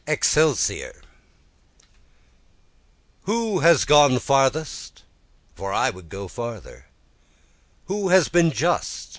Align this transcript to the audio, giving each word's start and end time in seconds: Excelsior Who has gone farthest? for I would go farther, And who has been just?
Excelsior 0.07 1.03
Who 3.25 3.59
has 3.59 3.85
gone 3.85 4.17
farthest? 4.17 5.03
for 5.53 5.71
I 5.71 5.91
would 5.91 6.09
go 6.09 6.27
farther, 6.27 6.87
And 7.85 7.85
who 7.85 8.09
has 8.09 8.27
been 8.27 8.49
just? 8.51 9.09